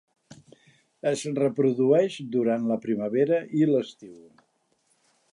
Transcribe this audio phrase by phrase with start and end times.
[1.09, 4.17] Es reprodueix durant la primavera i l'estiu.